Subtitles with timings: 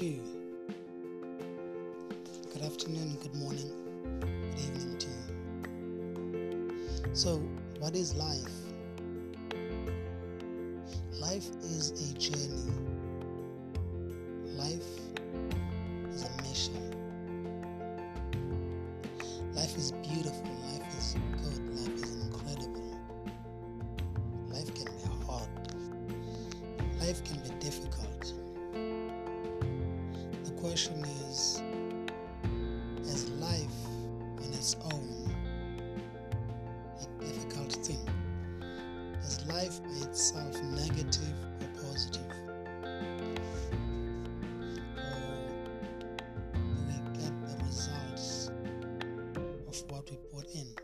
[0.00, 0.20] you.
[2.52, 3.70] Good afternoon, good morning,
[4.20, 5.14] good evening to you.
[7.14, 7.36] So,
[7.78, 8.50] what is life?
[11.20, 12.72] Life is a journey.
[14.56, 14.88] Life
[16.10, 16.74] is a mission.
[19.54, 20.50] Life is beautiful.
[20.72, 21.76] Life is good.
[21.76, 22.98] Life is incredible.
[24.48, 25.48] Life can be hard.
[27.00, 27.38] Life can
[30.74, 31.62] question is
[33.06, 33.78] Is life
[34.42, 35.32] on its own
[37.00, 38.04] a difficult thing?
[39.22, 42.28] Is life by itself negative or positive?
[44.96, 45.46] Or
[46.52, 48.50] do we get the results
[49.68, 50.74] of what we put in?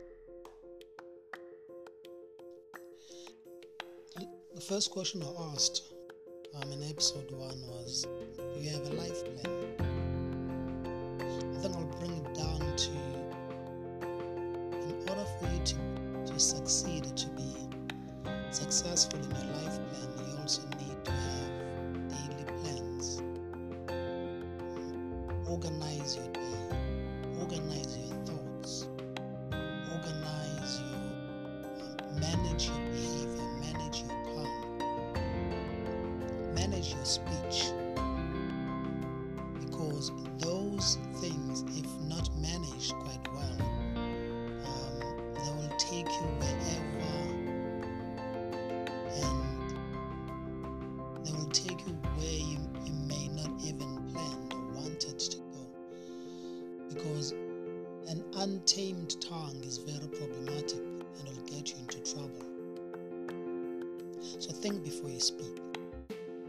[4.54, 5.82] The first question I asked
[6.54, 8.06] um, in episode one was
[8.54, 9.59] Do you have a life plan?
[16.41, 17.55] Succeed, to be
[18.50, 21.50] successful in your life plan, you also need to have
[22.08, 23.22] daily plans.
[25.48, 26.41] Organize your day,
[27.38, 28.88] organize your thoughts,
[58.09, 62.45] an untamed tongue is very problematic and will get you into trouble.
[64.39, 65.61] So think before you speak.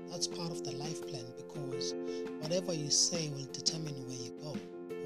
[0.10, 1.94] That's part of the life plan because
[2.40, 4.56] whatever you say will determine where you go,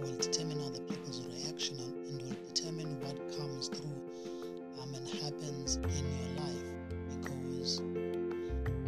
[0.02, 4.02] will determine other people's reaction, and will determine what comes through
[4.82, 6.64] um, and happens in your life.
[7.22, 7.82] Because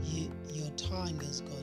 [0.03, 1.56] you, your tongue has got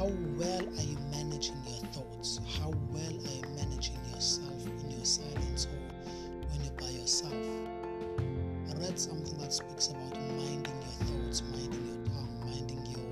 [0.00, 0.06] how
[0.38, 2.40] well are you managing your thoughts?
[2.58, 5.76] How well are you managing yourself in your silence or
[6.48, 7.34] when you're by yourself?
[7.34, 13.04] I read something that speaks about minding your thoughts, minding your tongue, minding your,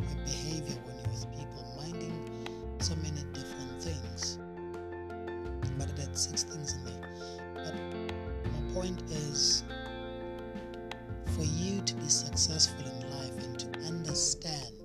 [0.00, 4.38] your behavior when you're with people, minding so many different things.
[5.76, 7.10] But it had six things in there.
[7.56, 7.74] But
[8.52, 9.64] my point is
[11.36, 14.76] for you to be successful in life and to understand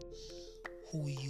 [0.91, 1.20] who you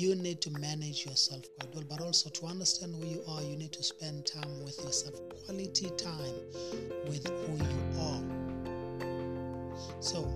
[0.00, 1.84] you need to manage yourself quite well.
[1.86, 5.90] But also to understand who you are, you need to spend time with yourself, quality
[5.90, 6.34] time
[7.06, 8.22] with who you are.
[10.00, 10.26] So,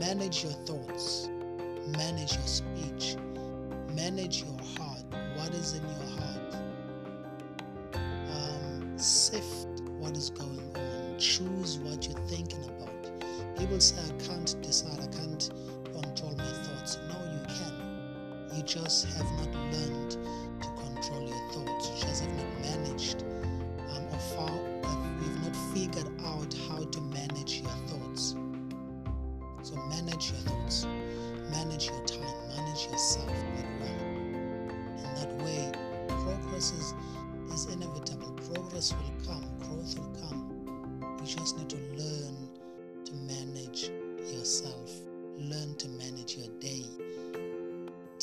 [0.00, 1.28] manage your thoughts,
[1.96, 3.16] manage your speech,
[3.94, 5.04] manage your heart.
[5.36, 6.56] What is in your heart?
[7.94, 11.16] Um, sift what is going on.
[11.18, 13.56] Choose what you're thinking about.
[13.56, 15.48] People say, I can't decide, I can't
[15.92, 16.65] control my
[18.56, 21.90] You just have not learned to control your thoughts.
[21.90, 23.22] You just have not managed
[23.90, 24.86] um, or found,
[25.20, 28.34] you've not figured out how to manage your thoughts.
[29.62, 30.86] So manage your thoughts,
[31.50, 34.70] manage your time, manage yourself very well.
[34.96, 35.72] In that way,
[36.08, 36.94] progress is,
[37.52, 38.32] is inevitable.
[38.50, 41.18] Progress will come, growth will come.
[41.20, 42.48] You just need to learn
[43.04, 43.90] to manage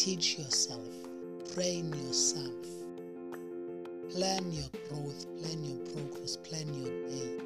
[0.03, 0.90] teach yourself,
[1.53, 2.52] train yourself,
[4.09, 7.38] plan your growth, plan your progress, plan your day.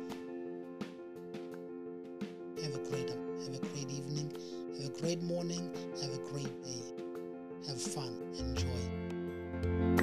[2.63, 4.31] Have a great have a great evening,
[4.81, 5.71] have a great morning,
[6.01, 6.81] have a great day.
[7.68, 9.96] Have fun, enjoy.